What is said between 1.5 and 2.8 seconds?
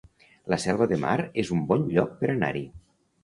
un bon lloc per anar-hi